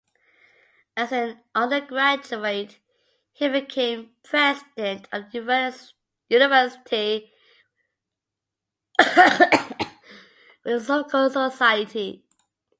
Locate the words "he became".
3.33-4.15